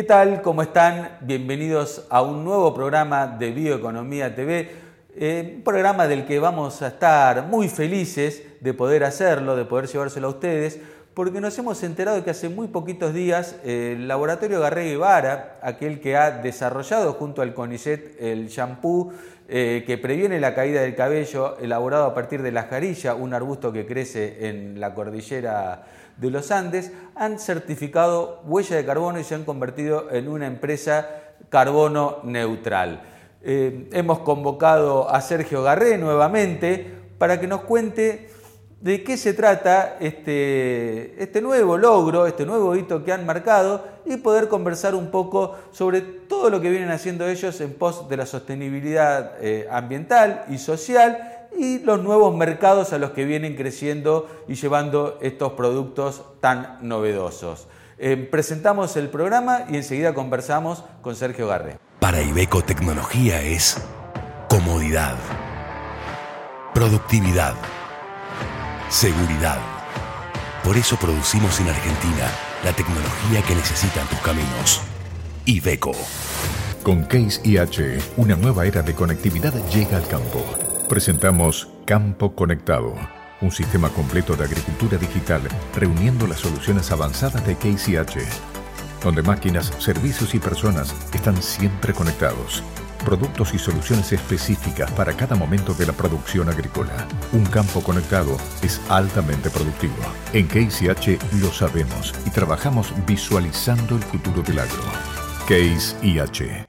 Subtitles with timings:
[0.00, 0.40] ¿Qué tal?
[0.40, 1.18] ¿Cómo están?
[1.20, 4.70] Bienvenidos a un nuevo programa de Bioeconomía TV,
[5.14, 9.88] eh, un programa del que vamos a estar muy felices de poder hacerlo, de poder
[9.88, 10.80] llevárselo a ustedes,
[11.12, 16.00] porque nos hemos enterado de que hace muy poquitos días el laboratorio Garré Guevara, aquel
[16.00, 19.12] que ha desarrollado junto al CONICET el shampoo
[19.52, 23.72] eh, que previene la caída del cabello, elaborado a partir de la jarilla, un arbusto
[23.72, 29.34] que crece en la cordillera de los Andes han certificado huella de carbono y se
[29.34, 31.08] han convertido en una empresa
[31.48, 33.02] carbono neutral.
[33.42, 36.86] Eh, hemos convocado a Sergio Garré nuevamente
[37.18, 38.30] para que nos cuente
[38.80, 44.16] de qué se trata este, este, nuevo logro, este nuevo hito que han marcado y
[44.16, 48.24] poder conversar un poco sobre todo lo que vienen haciendo ellos en pos de la
[48.24, 54.54] sostenibilidad eh, ambiental y social y los nuevos mercados a los que vienen creciendo y
[54.54, 57.68] llevando estos productos tan novedosos.
[57.98, 61.76] Eh, presentamos el programa y enseguida conversamos con Sergio Garre.
[61.98, 63.76] Para Ibeco tecnología es
[64.48, 65.16] comodidad,
[66.72, 67.54] productividad,
[68.90, 69.58] seguridad.
[70.64, 72.28] Por eso producimos en Argentina
[72.64, 74.82] la tecnología que necesitan tus caminos.
[75.46, 75.92] Ibeco.
[76.82, 80.44] Con Case IH, una nueva era de conectividad llega al campo
[80.88, 82.94] Presentamos Campo Conectado,
[83.40, 85.42] un sistema completo de agricultura digital
[85.76, 88.18] reuniendo las soluciones avanzadas de KCH,
[89.04, 92.64] donde máquinas, servicios y personas están siempre conectados.
[93.04, 97.08] Productos y soluciones específicas para cada momento de la producción agrícola.
[97.32, 99.94] Un campo conectado es altamente productivo.
[100.32, 104.82] En KCH lo sabemos y trabajamos visualizando el futuro del agro.
[105.48, 106.68] Case IH.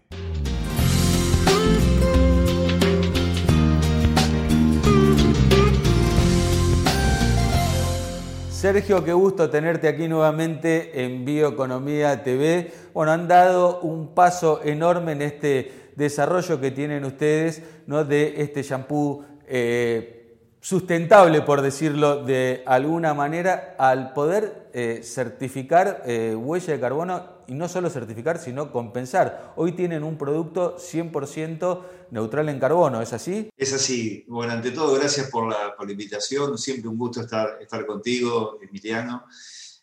[8.62, 12.72] Sergio, qué gusto tenerte aquí nuevamente en Bioeconomía TV.
[12.94, 17.62] Bueno, han dado un paso enorme en este desarrollo que tienen ustedes
[18.08, 26.36] de este shampoo eh, sustentable, por decirlo de alguna manera, al poder eh, certificar eh,
[26.36, 29.54] huella de carbono y no solo certificar, sino compensar.
[29.58, 31.82] Hoy tienen un producto 100%
[32.12, 33.50] neutral en carbono, ¿es así?
[33.58, 34.24] Es así.
[34.28, 36.58] Bueno, ante todo, gracias por la, invitación.
[36.58, 39.26] Siempre un gusto estar, contigo, Emiliano.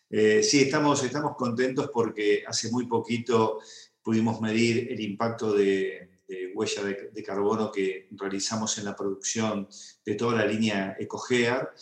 [0.09, 3.59] Sí, estamos, estamos contentos porque hace muy poquito
[4.03, 6.09] pudimos medir el impacto de,
[6.53, 9.67] huella de, carbono que realizamos en la producción
[10.05, 11.73] de toda la línea EcoGear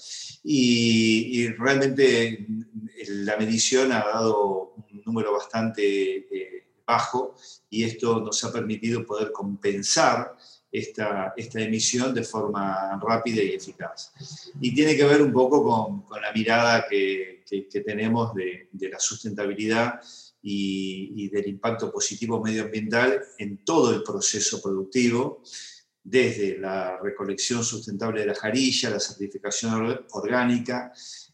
[0.43, 2.47] y, y realmente
[3.07, 5.83] la medición ha dado un número bastante
[6.17, 7.35] eh, bajo
[7.69, 10.35] y esto nos ha permitido poder compensar
[10.71, 14.11] esta, esta, emisión de forma rápida y eficaz.
[14.59, 18.89] Y tiene que ver un poco con, con la mirada que, que, tenemos de, de,
[18.89, 19.99] la sustentabilidad
[20.41, 25.41] y, y, del impacto positivo medioambiental en todo el proceso productivo,
[26.03, 30.93] desde la recolección sustentable de la jarilla, la certificación orgánica,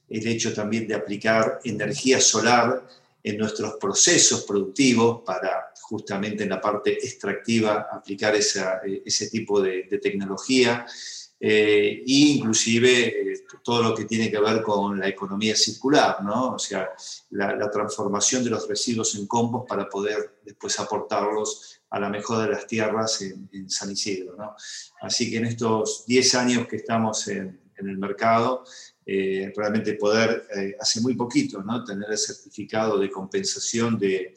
[0.09, 2.87] el hecho también de aplicar energía solar
[3.23, 10.85] en nuestros procesos productivos para justamente en la parte extractiva aplicar ese tipo de, tecnología
[10.85, 16.53] eh, e inclusive eh, todo lo que tiene que ver con la economía circular, ¿no?
[16.53, 16.91] o sea,
[17.31, 22.51] la, transformación de los residuos en compost para poder después aportarlos a la mejora de
[22.53, 24.37] las tierras en, San Isidro.
[24.37, 24.55] ¿no?
[25.01, 28.63] Así que en estos 10 años que estamos en, en el mercado,
[29.05, 31.83] eh, realmente poder, eh, hace muy poquito, ¿no?
[31.83, 34.33] tener el certificado de compensación de,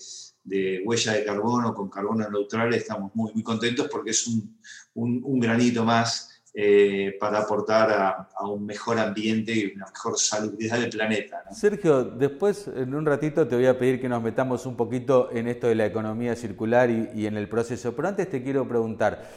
[0.85, 4.59] huella de carbono con carbono neutral, estamos muy, muy contentos porque es un,
[4.95, 10.89] un, granito más eh, para aportar a, un mejor ambiente y una mejor salubridad del
[10.89, 11.45] planeta.
[11.53, 15.49] Sergio, después en un ratito te voy a pedir que nos metamos un poquito en
[15.49, 19.29] esto de la economía circular y, en el proceso, pero antes te quiero preguntar,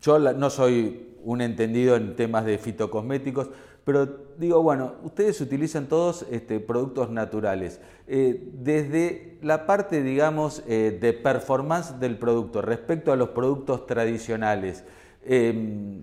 [0.00, 3.50] yo no soy un entendido en temas de fitocosméticos,
[3.84, 4.06] pero
[4.38, 7.80] digo, bueno, ustedes utilizan todos este, productos naturales.
[8.06, 14.84] Eh, desde la parte, digamos, eh, de performance del producto respecto a los productos tradicionales,
[15.24, 16.02] em,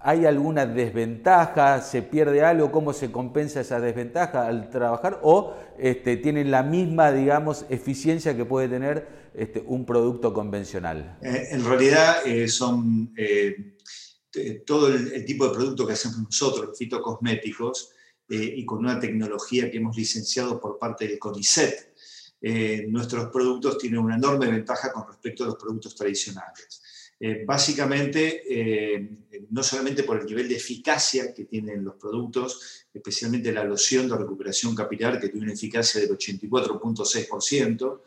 [0.00, 1.80] ¿hay alguna desventaja?
[1.82, 2.70] ¿Se pierde algo?
[2.70, 5.20] ¿Cómo se compensa esa desventaja al trabajar?
[5.22, 11.18] ¿O este, tienen la misma, digamos, eficiencia que puede tener este, un producto convencional?
[11.22, 12.16] Eh, en realidad
[12.46, 17.92] son este, todo el, tipo de producto que hacemos nosotros, los fitocosméticos,
[18.28, 21.94] eh, y con una tecnología que hemos licenciado por parte del CONICET,
[22.42, 26.82] eh, nuestros productos tienen una enorme ventaja con respecto a los productos tradicionales.
[27.20, 29.08] Eh, básicamente, eh,
[29.50, 34.16] no solamente por el nivel de eficacia que tienen los productos, especialmente la loción de
[34.16, 38.02] recuperación capilar, que tiene una eficacia del 84.6%,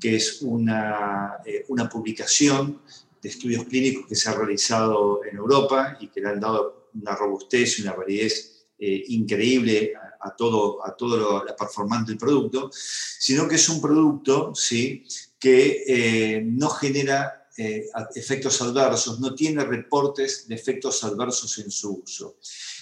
[0.00, 2.80] que es una, eh, una publicación
[3.20, 7.16] de estudios clínicos que se ha realizado en Europa y que le han dado una
[7.16, 13.54] robustez y una validez increíble a, todo, a toda la performance del producto, sino que
[13.54, 15.06] es un producto ¿sí?
[15.38, 17.86] que no genera eh,
[18.16, 22.38] efectos adversos, no tiene reportes de efectos adversos en su uso.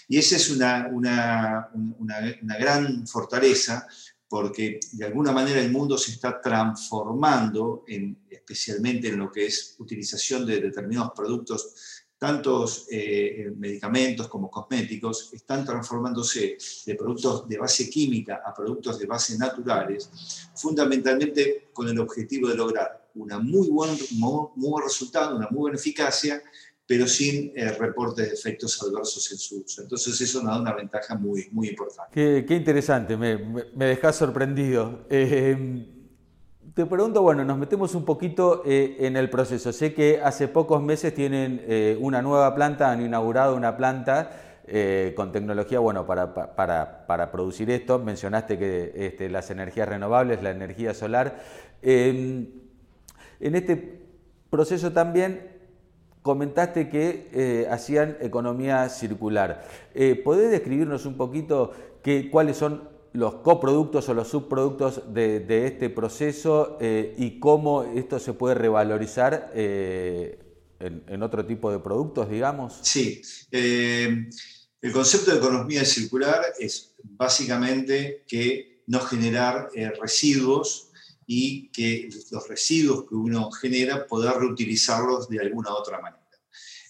[0.08, 3.86] Y esa es una, una, una, gran fortaleza
[4.28, 9.76] porque de alguna manera el mundo se está transformando, en, especialmente en lo que es
[9.78, 11.74] utilización de determinados productos,
[12.16, 19.06] tantos eh, medicamentos como cosméticos, están transformándose de productos de base química a productos de
[19.06, 20.08] base naturales,
[20.54, 25.76] fundamentalmente con el objetivo de lograr una muy buen, muy, buen resultado, una muy buena
[25.76, 26.42] eficacia,
[26.86, 29.82] pero sin eh, reportes de efectos adversos en su uso.
[29.82, 32.44] Entonces eso nos da una ventaja muy, muy importante.
[32.44, 33.38] Qué, interesante, me,
[33.74, 35.06] me, sorprendido.
[35.08, 35.88] Eh,
[36.74, 39.72] te pregunto, bueno, nos metemos un poquito eh, en el proceso.
[39.72, 41.64] Sé que hace pocos meses tienen
[42.00, 44.60] una nueva planta, han inaugurado una planta
[45.16, 47.98] con tecnología, bueno, para, para, para, producir esto.
[47.98, 51.42] Mencionaste que este, las energías renovables, la energía solar.
[53.42, 54.00] En este
[54.50, 55.50] proceso también
[56.22, 59.68] comentaste que eh, hacían economía circular.
[59.94, 61.72] Eh, ¿Podés describirnos un poquito
[62.30, 68.32] cuáles son los coproductos o los subproductos de, este proceso eh, y cómo esto se
[68.32, 72.78] puede revalorizar en, otro tipo de productos, digamos?
[72.82, 73.20] Sí.
[73.50, 79.68] el concepto de economía circular es básicamente que no generar
[80.00, 80.91] residuos
[81.26, 86.22] y que los residuos que uno genera poder reutilizarlos de alguna otra manera.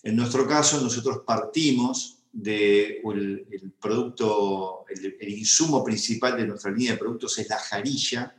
[0.03, 6.99] En nuestro caso, nosotros partimos del el producto, el, insumo principal de nuestra línea de
[6.99, 8.35] productos es la jarilla,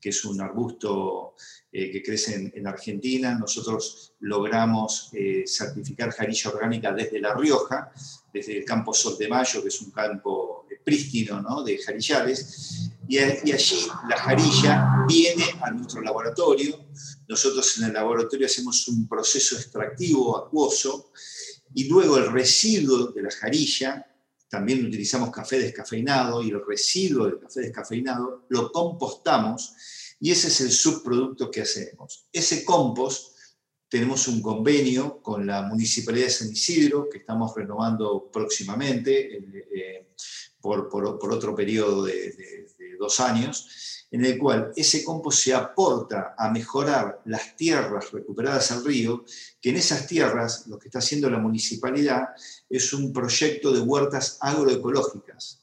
[0.00, 1.34] que es un arbusto
[1.70, 3.38] eh, que crece en, Argentina.
[3.38, 7.92] Nosotros logramos eh, certificar jarilla orgánica desde La Rioja,
[8.32, 11.62] desde el campo Sol de Mayo, que es un campo prístino ¿no?
[11.62, 16.86] de jarillales, y, allí la jarilla viene a nuestro laboratorio.
[17.28, 21.12] Nosotros en el laboratorio hacemos un proceso extractivo acuoso
[21.74, 24.06] y luego el residuo de la jarilla,
[24.48, 29.74] también utilizamos café descafeinado y el residuo del café descafeinado lo compostamos
[30.20, 32.28] y ese es el subproducto que hacemos.
[32.32, 33.34] Ese compost
[33.88, 40.14] tenemos un convenio con la Municipalidad de San Isidro que estamos renovando próximamente eh,
[40.64, 42.66] por, otro periodo de
[42.98, 43.68] dos años,
[44.10, 49.24] en el cual ese compost se aporta a mejorar las tierras recuperadas al río,
[49.60, 52.28] que en esas tierras lo que está haciendo la municipalidad
[52.70, 55.60] es un proyecto de huertas agroecológicas.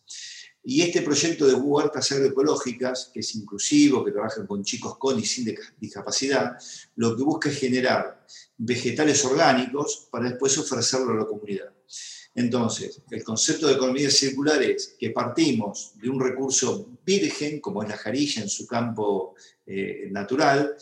[0.63, 5.25] Y este proyecto de huertas agroecológicas, que es inclusivo, que trabaja con chicos con y
[5.25, 6.57] sin discapacidad,
[6.97, 8.23] lo que busca es generar
[8.57, 11.71] vegetales orgánicos para después ofrecerlo a la comunidad.
[12.33, 17.89] Entonces, el concepto de economía circular es que partimos de un recurso virgen, como es
[17.89, 19.35] la jarilla en su campo
[19.65, 20.75] eh, natural,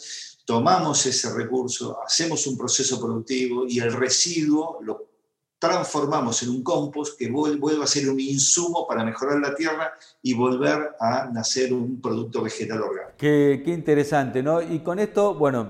[0.45, 5.09] tomamos ese recurso, hacemos un proceso productivo y el residuo lo
[5.57, 10.33] transformamos en un compost que vuelve a ser un insumo para mejorar la tierra y
[10.33, 13.17] volver a nacer un producto vegetal orgánico.
[13.17, 14.61] Qué, qué interesante, ¿no?
[14.61, 15.69] Y con esto, bueno,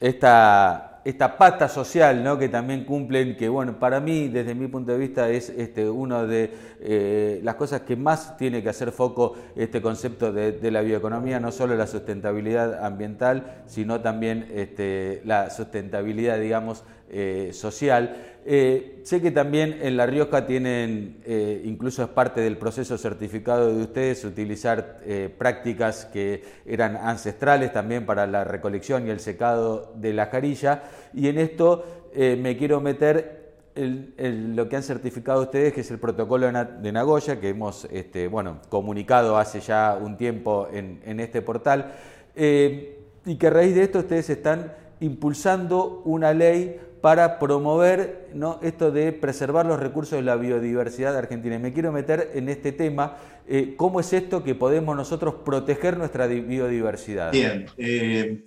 [0.00, 2.38] esta esta pata social ¿no?
[2.38, 6.24] que también cumplen, que bueno, para mí, desde mi punto de vista, es este, una
[6.24, 11.40] de eh, las cosas que más tiene que hacer foco este concepto de, la bioeconomía,
[11.40, 18.36] no solo la sustentabilidad ambiental, sino también este, la sustentabilidad, digamos, eh, social.
[18.46, 23.74] Eh, sé que también en La Rioja tienen, eh, incluso es parte del proceso certificado
[23.74, 25.00] de ustedes, utilizar
[25.36, 30.84] prácticas que eran ancestrales también para la recolección y el secado de la jarilla.
[31.12, 36.50] Y en esto me quiero meter lo que han certificado ustedes, que es el protocolo
[36.80, 41.92] de Nagoya, que hemos este, bueno, comunicado hace ya un tiempo en este portal,
[42.36, 48.58] y que a raíz de esto ustedes están impulsando una ley para promover ¿no?
[48.62, 51.56] esto de preservar los recursos de la biodiversidad de Argentina.
[51.56, 53.16] Y me quiero meter en este tema,
[53.46, 57.32] eh, ¿cómo es esto que podemos nosotros proteger nuestra biodiversidad?
[57.32, 58.46] Bien, eh,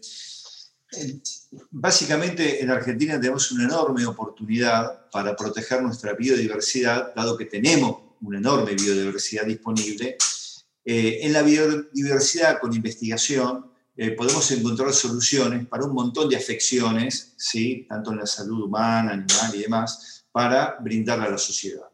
[1.71, 8.37] básicamente en Argentina tenemos una enorme oportunidad para proteger nuestra biodiversidad, dado que tenemos una
[8.37, 10.17] enorme biodiversidad disponible.
[10.85, 17.33] Eh, en la biodiversidad con investigación eh, podemos encontrar soluciones para un montón de afecciones,
[17.37, 17.85] ¿sí?
[17.87, 21.87] tanto en la salud humana, animal y demás, para brindar a la sociedad.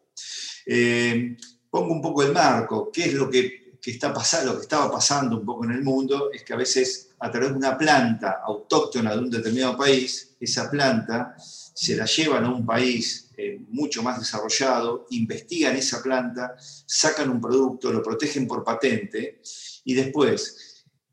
[0.66, 1.36] Eh,
[1.70, 5.40] pongo un poco el marco, ¿qué es lo que, está pasando, lo que estaba pasando
[5.40, 6.30] un poco en el mundo?
[6.32, 10.70] Es que a veces a través de una planta autóctona de un determinado país, esa
[10.70, 17.30] planta se la llevan a un país eh, mucho más desarrollado, investigan esa planta, sacan
[17.30, 19.42] un producto, lo protegen por patente
[19.84, 20.69] y después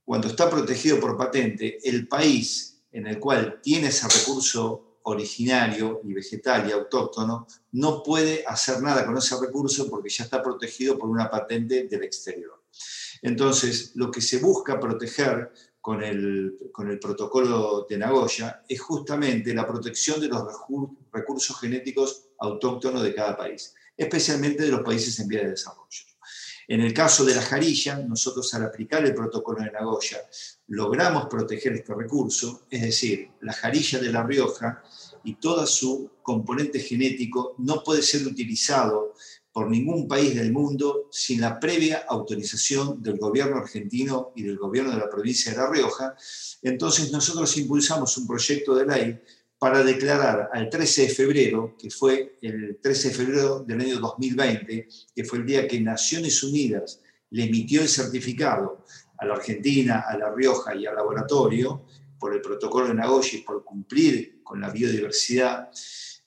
[0.06, 6.12] cuando está protegido por patente, el país en el cual tiene ese recurso originario y
[6.12, 11.10] vegetal y autóctono no puede hacer nada con ese recurso porque ya está protegido por
[11.10, 12.62] una patente del exterior.
[13.20, 19.52] Entonces, lo que se busca proteger con el, con el protocolo de Nagoya es justamente
[19.54, 20.44] la protección de los
[21.12, 26.15] recursos genéticos autóctonos de cada país, especialmente de los países en vía de desarrollo.
[26.68, 30.18] En el caso de la jarilla, nosotros al aplicar el protocolo de Nagoya
[30.68, 34.82] logramos proteger este recurso, es decir, la jarilla de La Rioja
[35.22, 39.14] y todo su componente genético no puede ser utilizado
[39.52, 44.90] por ningún país del mundo sin la previa autorización del gobierno argentino y del gobierno
[44.90, 46.14] de la provincia de La Rioja.
[46.62, 49.20] Entonces nosotros impulsamos un proyecto de ley
[49.58, 54.88] para declarar al 13 de febrero, que fue el 13 de febrero del año 2020,
[55.14, 58.84] que fue el día que Naciones Unidas le emitió el certificado
[59.18, 61.84] a la Argentina, a La Rioja y al laboratorio
[62.18, 65.70] por el protocolo de Nagoya y por cumplir con la biodiversidad.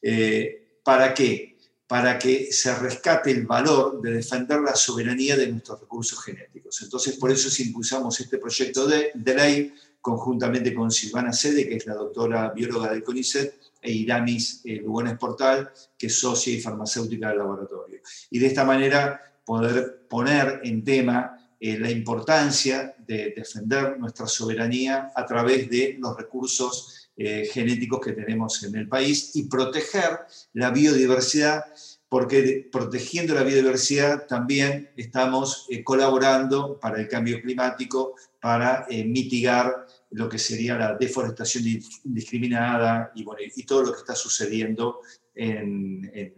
[0.02, 1.58] Eh, ¿Para qué?
[1.88, 6.82] Para que se rescate el valor de defender la soberanía de nuestros recursos genéticos.
[6.82, 11.86] Entonces, por eso impulsamos este proyecto de, de ley conjuntamente con Silvana Sede, que es
[11.86, 17.30] la doctora bióloga del CONICET, e Iramis eh, Lugones Portal, que es socia y farmacéutica
[17.30, 18.02] del laboratorio.
[18.30, 25.12] Y de esta manera poder poner en tema eh, la importancia de defender nuestra soberanía
[25.16, 30.20] a través de los recursos eh, genéticos que tenemos en el país y proteger
[30.54, 31.66] la biodiversidad,
[32.08, 40.40] porque protegiendo la biodiversidad también estamos colaborando para el cambio climático, para mitigar lo que
[40.40, 41.66] sería la deforestación
[42.04, 45.02] indiscriminada y, bueno, y todo lo que está sucediendo
[45.36, 46.36] en,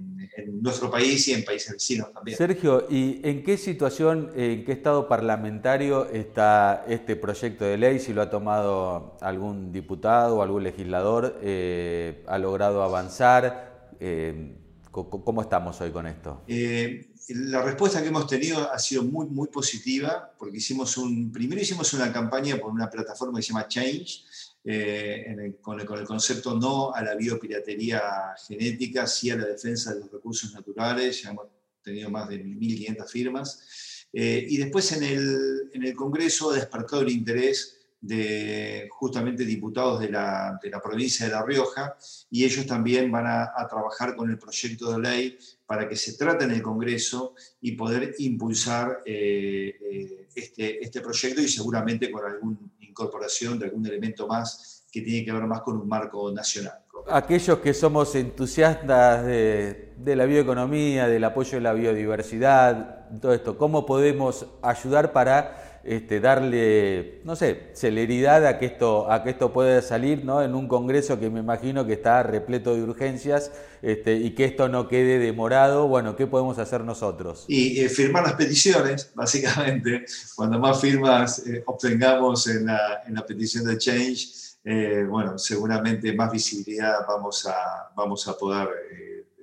[0.62, 2.38] nuestro país y en países vecinos también.
[2.38, 8.00] Sergio, ¿y en qué situación, en qué estado parlamentario está este proyecto de ley?
[8.00, 13.90] Si lo ha tomado algún diputado o algún legislador, eh, ¿ha logrado avanzar?
[14.00, 14.61] Eh,
[14.92, 16.44] ¿Cómo estamos hoy con esto?
[16.48, 21.62] Eh, la respuesta que hemos tenido ha sido muy, muy positiva, porque hicimos un, primero
[21.62, 24.26] hicimos una campaña por una plataforma que se llama Change,
[24.66, 28.02] eh, con, el, concepto no a la biopiratería
[28.48, 31.48] genética, sí a la defensa de los recursos naturales, ya hemos
[31.82, 37.02] tenido más de 1.500 firmas, eh, y después en el, en el Congreso ha despertado
[37.02, 41.96] el interés de justamente diputados de la, de la, provincia de La Rioja
[42.32, 46.46] y ellos también van a, trabajar con el proyecto de ley para que se trate
[46.46, 52.58] en el Congreso y poder impulsar eh, eh, este, este proyecto y seguramente con alguna
[52.80, 56.80] incorporación de algún elemento más que tiene que ver más con un marco nacional.
[57.08, 63.58] Aquellos que somos entusiastas de, de la bioeconomía, del apoyo de la biodiversidad, todo esto,
[63.58, 69.52] ¿cómo podemos ayudar para este, darle, no sé, celeridad a que esto, a que esto
[69.52, 70.44] pueda salir ¿no?
[70.44, 74.70] en un Congreso que me imagino que está repleto de urgencias este, y que esto
[74.70, 75.88] no quede demorado.
[75.88, 77.46] Bueno, ¿qué podemos hacer nosotros?
[77.48, 80.06] Y eh, firmar las peticiones, básicamente.
[80.36, 84.28] Cuando más firmas eh, obtengamos en la, en la, petición de Change,
[84.64, 88.68] eh, bueno, seguramente más visibilidad vamos a, vamos a poder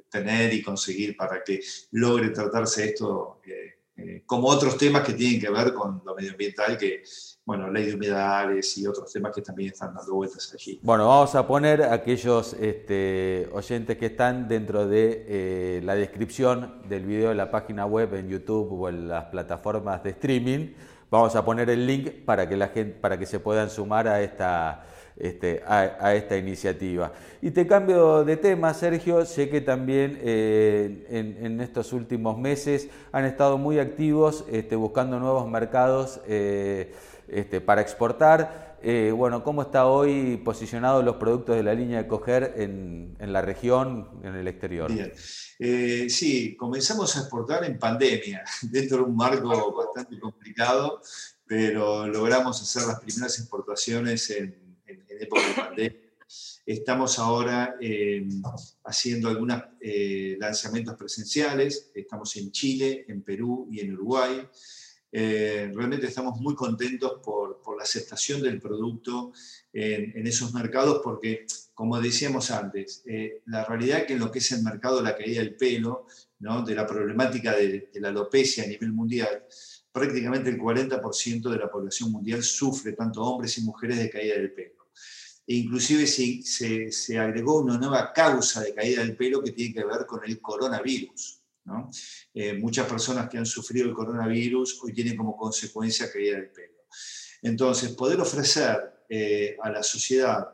[0.08, 3.40] tener y conseguir para que logre tratarse esto
[3.98, 7.02] eh, como otros temas que tienen que ver con lo medioambiental, que,
[7.44, 10.78] bueno, ley de humedales y otros temas que también están dando vueltas allí.
[10.84, 17.06] Bueno, vamos a poner aquellos este, oyentes que están dentro de eh, la descripción del
[17.06, 20.74] video de la página web en YouTube o en las plataformas de streaming.
[21.10, 24.20] Vamos a poner el link para que la gente, para que se puedan sumar a
[24.20, 24.84] esta
[25.18, 27.10] este, a, esta iniciativa.
[27.42, 33.24] Y te cambio de tema, Sergio, sé que también eh, en, estos últimos meses han
[33.24, 36.94] estado muy activos este, buscando nuevos mercados eh,
[37.26, 38.67] este, para exportar.
[38.82, 43.42] Eh, bueno, ¿cómo está hoy posicionados los productos de la línea de Coger en, la
[43.42, 44.92] región, en el exterior?
[44.92, 45.12] Bien.
[46.08, 51.00] sí, comenzamos a exportar en pandemia, dentro de un marco bastante complicado,
[51.46, 56.08] pero logramos hacer las primeras exportaciones en época de pandemia.
[56.66, 58.28] Estamos ahora eh,
[58.84, 61.90] haciendo algunos eh, lanzamientos presenciales.
[61.94, 64.46] Estamos en Chile, en Perú y en Uruguay.
[65.10, 69.32] Eh, realmente estamos muy contentos por, la aceptación del producto
[69.72, 74.50] en, esos mercados porque, como decíamos antes, eh, la realidad que en lo que es
[74.50, 76.06] el mercado de la caída del pelo,
[76.40, 76.64] ¿no?
[76.64, 79.44] de la problemática de, la alopecia a nivel mundial,
[79.92, 84.52] prácticamente el 40% de la población mundial sufre, tanto hombres y mujeres, de caída del
[84.52, 84.88] pelo.
[85.46, 89.84] E inclusive se, se, agregó una nueva causa de caída del pelo que tiene que
[89.84, 91.37] ver con el coronavirus.
[92.34, 96.84] Eh, muchas personas que han sufrido el coronavirus hoy tienen como consecuencia caída del pelo.
[97.42, 100.48] Entonces, poder ofrecer eh, a la sociedad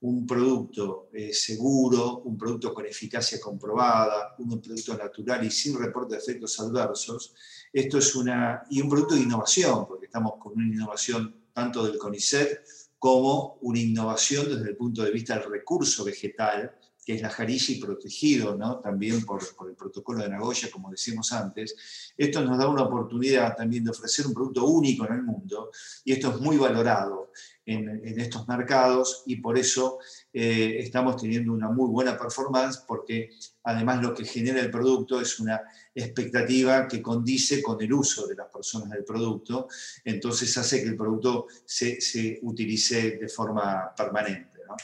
[0.00, 6.14] un producto eh, seguro, un producto con eficacia comprobada, un producto natural y sin reporte
[6.14, 7.34] de efectos adversos,
[7.72, 11.98] esto es una, y un producto de innovación, porque estamos con una innovación tanto del
[11.98, 12.64] CONICET
[12.98, 16.76] como una innovación desde el punto de vista del recurso vegetal,
[17.06, 18.80] que es la Jarishi protegido ¿no?
[18.80, 22.12] también por, el protocolo de Nagoya, como decíamos antes.
[22.16, 25.70] Esto nos da una oportunidad también de ofrecer un producto único en el mundo
[26.04, 27.30] y esto es muy valorado
[27.64, 29.98] en, estos mercados y por eso
[30.32, 33.30] eh, estamos teniendo una muy buena performance porque
[33.62, 35.62] además lo que genera el producto es una
[35.94, 39.68] expectativa que condice con el uso de las personas del producto,
[40.04, 44.58] entonces hace que el producto se, se utilice de forma permanente.
[44.66, 44.74] ¿no?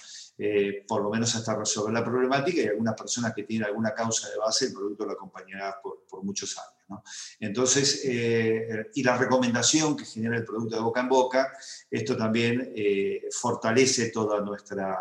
[0.44, 4.28] Eh, por lo menos hasta resolver la problemática y algunas personas que tienen alguna causa
[4.28, 7.00] de base, el producto lo acompañará por, por muchos años.
[7.38, 11.52] Entonces, eh, y la recomendación que genera el producto de boca en boca,
[11.88, 14.99] esto también eh, fortalece toda nuestra,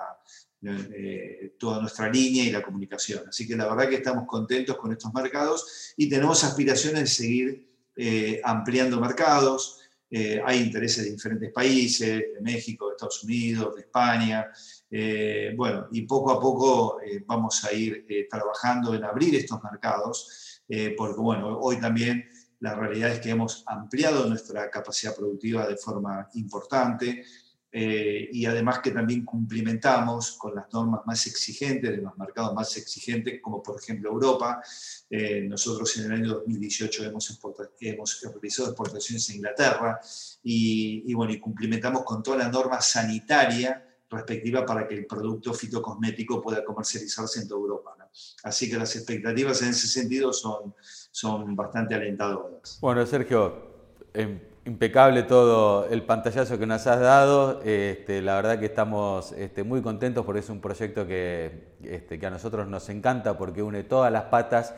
[1.57, 3.23] toda nuestra línea y la comunicación.
[3.27, 8.41] Así que la verdad que estamos contentos con estos mercados y tenemos aspiraciones de seguir
[8.43, 9.79] ampliando mercados.
[10.11, 14.47] hay intereses de diferentes países, de México, de Estados Unidos, de España,
[14.93, 19.63] eh, bueno, y poco a poco eh, vamos a ir eh, trabajando en abrir estos
[19.63, 20.59] mercados,
[20.95, 22.29] porque bueno, hoy también
[22.59, 27.25] la realidad es que hemos ampliado nuestra capacidad productiva de forma importante
[27.73, 33.41] y además que también cumplimentamos con las normas más exigentes de los mercados más exigentes,
[33.41, 34.61] como por ejemplo Europa.
[35.49, 37.37] nosotros en el año 2018 hemos,
[37.81, 39.99] hemos realizado exportaciones a Inglaterra
[40.41, 45.53] y, y, bueno, y cumplimentamos con toda la norma sanitaria respectiva para que el producto
[45.53, 47.95] fitocosmético pueda comercializarse en toda Europa.
[48.43, 50.75] Así que las expectativas en ese sentido son,
[51.11, 52.77] son bastante alentadoras.
[52.81, 53.71] Bueno, Sergio,
[54.65, 57.61] impecable todo el pantallazo que nos has dado.
[57.63, 62.25] Este, la verdad que estamos este, muy contentos porque es un proyecto que, este, que
[62.25, 64.73] a nosotros nos encanta porque une todas las patas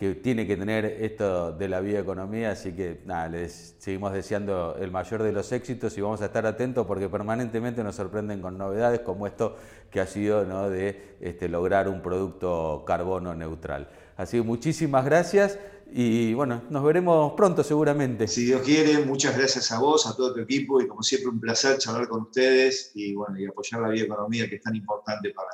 [0.00, 4.90] que tiene que tener esto de la bioeconomía, así que nada, les seguimos deseando el
[4.90, 9.00] mayor de los éxitos y vamos a estar atentos porque permanentemente nos sorprenden con novedades
[9.00, 9.58] como esto
[9.90, 10.70] que ha sido ¿no?
[10.70, 13.90] de este, lograr un producto carbono neutral.
[14.16, 15.58] Así que muchísimas gracias
[15.92, 18.26] y bueno, nos veremos pronto seguramente.
[18.26, 21.38] Si Dios quiere, muchas gracias a vos, a todo tu equipo y como siempre un
[21.38, 25.50] placer charlar con ustedes y bueno, y apoyar la bioeconomía que es tan importante para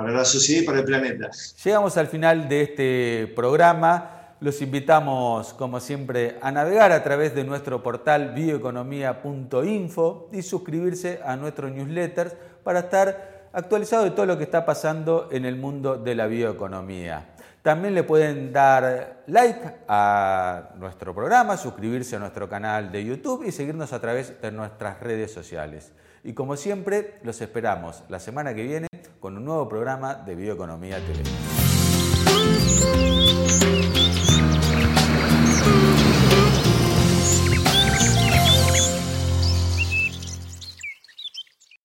[0.00, 1.30] para la sociedad y para el planeta.
[1.64, 4.34] Llegamos al final de este programa.
[4.40, 11.36] Los invitamos, como siempre, a navegar a través de nuestro portal bioeconomía.info y suscribirse a
[11.36, 16.14] nuestro newsletter para estar actualizado de todo lo que está pasando en el mundo de
[16.14, 17.34] la bioeconomía.
[17.62, 23.52] También le pueden dar like a nuestro programa, suscribirse a nuestro canal de YouTube y
[23.52, 25.92] seguirnos a través de nuestras redes sociales.
[26.24, 28.86] Y como siempre, los esperamos la semana que viene
[29.20, 31.22] con un nuevo programa de Bioeconomía TV.